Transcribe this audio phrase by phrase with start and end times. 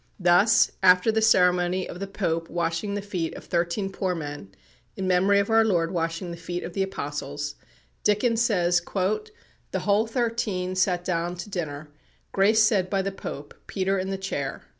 [0.19, 4.49] Thus, after the ceremony of the Pope washing the feet of thirteen poor men,
[4.97, 7.53] in memory of our Lord washing the feet of the Apostles,
[8.03, 11.91] Dickens says: "The whole thirteen sat down to dinner;
[12.31, 14.63] grace said by the Pope; Peter in the chair."